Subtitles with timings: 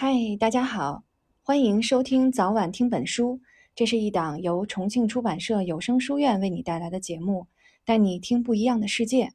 [0.00, 1.02] 嗨大家好，
[1.42, 3.40] 欢迎收听早晚听本书。
[3.74, 7.48] 这是一档由重庆出版社有声书院为你带来的节目，
[7.84, 9.32] 带你听不一样的世界。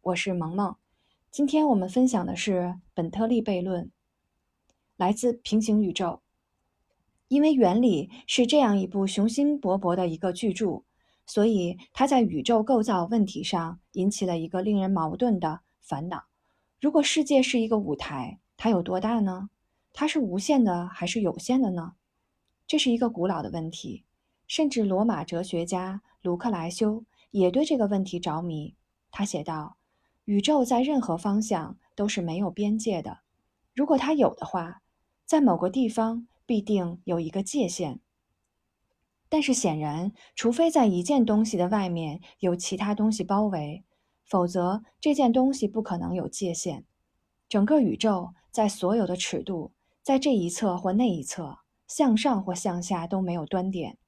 [0.00, 0.74] 我是萌萌。
[1.30, 3.90] 今天我们分享的是本特利悖论，
[4.96, 6.22] 来自平行宇宙。
[7.28, 10.82] 因为原理是这样一部雄心勃勃的一个巨著，
[11.26, 16.24] 所以它在宇宙构造问题上引起了一个令人矛盾的烦恼。
[16.80, 19.50] 如果世界是一个舞台，它有多大呢？
[19.98, 21.94] 它是无限的还是有限的呢？
[22.66, 24.04] 这是一个古老的问题，
[24.46, 28.76] 甚至罗马哲学家卢克莱修也对这个问题着迷。
[29.10, 29.78] 他写道
[30.26, 33.20] ：“宇宙在任何方向都是没有边界的。
[33.72, 34.82] 如果它有的话，
[35.24, 38.00] 在某个地方必定有一个界限。
[39.30, 43.82] 但是显然，除非在一件东西的外面有其他东西包围，
[44.26, 46.84] 否则这件东西不可能有界限。
[47.48, 49.72] 整个宇宙在所有的尺度。”
[50.06, 53.98] 在这一侧或那一侧，向上或向下都没有端点。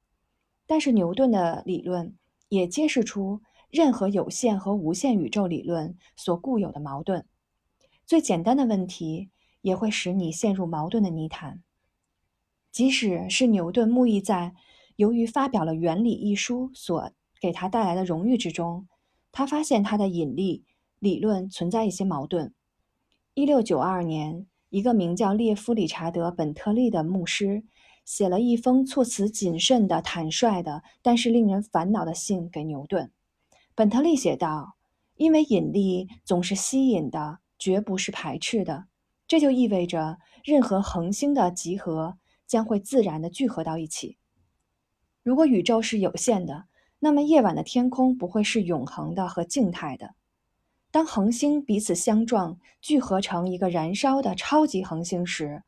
[0.64, 2.16] 但是牛顿的理论
[2.48, 7.26] 也揭示出任何有限和无限宇宙理论所固有的矛盾。
[8.06, 11.64] 最简单的问题也会使你陷入矛盾的泥潭。
[12.70, 14.54] 即使是牛顿沐浴在
[14.94, 17.10] 由于发表了《原理》一书所
[17.40, 18.86] 给他带来的荣誉之中，
[19.32, 20.64] 他发现他的引力
[21.00, 22.54] 理论存在一些矛盾。
[23.34, 24.46] 一六九二年。
[24.70, 27.64] 一个名叫列夫·理查德·本特利的牧师
[28.04, 33.10] 写了一封措辞谨慎的、坦率的，但是令人烦恼的信给牛顿。
[33.74, 34.76] 本特利写道
[35.16, 38.86] ：“因为引力总是吸引的，绝不是排斥的。
[39.26, 44.18] 这就意味着任何恒星的集合将会自然地聚合到一起。
[45.22, 46.64] 如果宇宙是有限的，
[46.98, 50.14] 那么夜晚的天空不会是永恒的和静态的。”
[50.90, 55.62] 当恒星彼此相撞，聚合成一个燃烧的超级恒星时，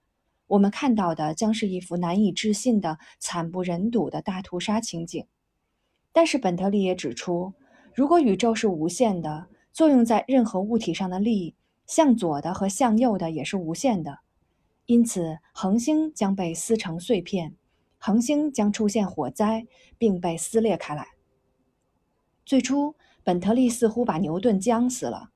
[0.47, 5.27] 我们看到的将是一幅难以置信的惨不忍睹的大屠杀情景。
[6.11, 7.53] 但是本特利也指出，
[7.95, 11.55] 如果宇宙是无限的，作用在任何物体上的力，
[11.87, 14.21] 向左的和向右的也是无限的，
[14.87, 17.55] 因此恒星将被撕成碎片，
[17.99, 19.66] 恒星将出现火灾
[19.99, 21.06] 并被撕裂开来。
[22.47, 22.95] 最初。
[23.23, 25.31] 本特利似乎把牛顿僵死了。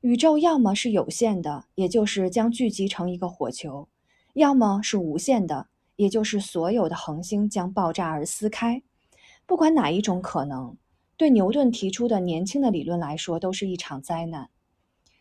[0.00, 3.88] 宇宙要么是有限的，也就是将聚集成一个火球；
[4.34, 8.82] 要么是无限的，也就是所有的恒星将爆炸而撕开。
[9.46, 10.76] 不管哪一种可能，
[11.16, 14.50] 对牛顿提出的年轻的理论来说，都是一场灾难。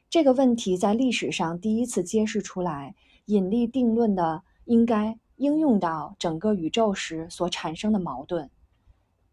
[0.09, 2.94] 这个问题在历史上第一次揭示出来，
[3.25, 8.50] 引力定论的应该应用到整个宇宙时所产生的矛盾。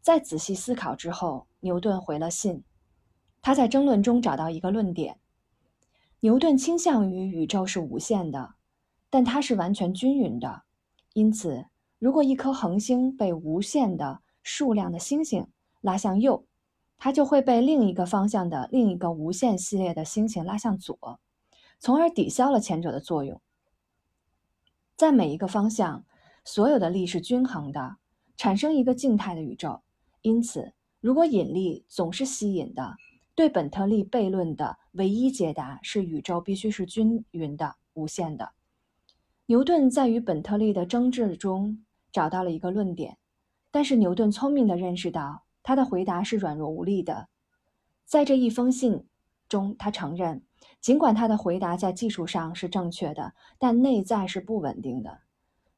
[0.01, 2.65] 在仔细思考之后，牛顿回了信。
[3.43, 5.19] 他在争论中找到一个论点：
[6.21, 8.55] 牛顿倾向于宇宙是无限的，
[9.09, 10.63] 但它是完全均匀的。
[11.15, 11.67] 因此，
[11.99, 15.47] 如果一颗恒星被无限的数量的星星
[15.81, 16.47] 拉向右，
[16.99, 21.19] 它就会被另一个方向的另一个无限系列的星星拉向左，
[21.79, 23.41] 从而抵消了前者的作用。
[24.97, 26.05] 在每一个方向，
[26.45, 27.97] 所有的力是均衡的，
[28.37, 29.83] 产生一个静态的宇宙。
[30.23, 32.97] 因此，如果引力总是吸引的，
[33.35, 38.53] 对本特利悖论的唯一解答是宇宙必须是均匀的、无限的。
[39.47, 41.83] 牛顿在与本特利的争执中
[42.13, 43.17] 找到了一个论点，
[43.71, 47.29] 但是牛顿聪明地认识到他的回答是软弱无力的。
[48.05, 49.07] 在这一封信
[49.49, 50.43] 中，他承认，
[50.81, 55.21] 尽管他的回答在技术上是正确的，但内在是不稳定的。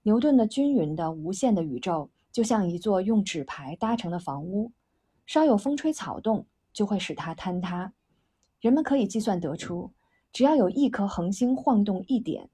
[0.03, 2.11] 牛顿的均匀的、无限的宇宙。
[2.33, 4.73] 就像一座用纸牌搭成的房屋，
[5.27, 7.93] 稍有风吹草动就会使它坍塌。
[8.59, 9.93] 人们可以计算得出，
[10.33, 12.49] 只要有一颗恒星晃动一点，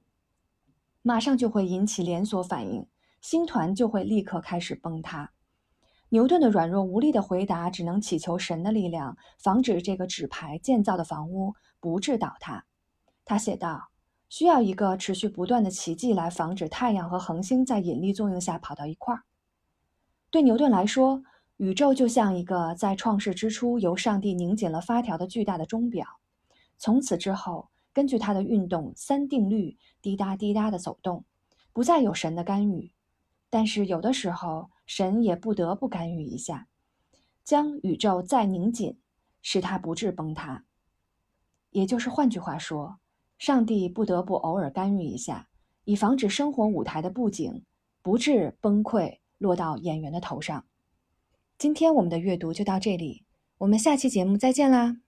[1.02, 2.86] 马上就会引起连锁反应，
[3.20, 5.30] 星团就会立刻开始崩塌。
[6.08, 12.64] 牛顿的软弱无力的回答只能祈求神的力量，防止这个纸牌建造的房屋不致倒塌。
[13.26, 13.90] 他写道
[14.30, 19.24] ：“需要一个持续不断的奇迹来防止太阳和恒星在引力作用下跑到一块儿。”
[20.30, 21.22] 对牛顿来说，
[21.56, 26.06] 宇宙就像一个在创世之初由上帝拧紧了发条的巨大的钟表。
[26.76, 31.24] 从此之后，根据它的运动三定律，滴答滴答的走动，
[31.72, 32.92] 不再有神的干预。
[33.48, 36.68] 但是有的时候，神也不得不干预一下，
[37.42, 38.98] 将宇宙再拧紧，
[39.40, 40.66] 使它不致崩塌。
[41.70, 42.98] 也就是换句话说，
[43.38, 45.48] 上帝不得不偶尔干预一下，
[45.84, 47.64] 以防止生活舞台的布景
[48.02, 49.20] 不致崩溃。
[49.38, 50.64] 落到演员的头上。
[51.56, 53.24] 今天我们的阅读就到这里，
[53.58, 54.98] 我们下期节目再见啦。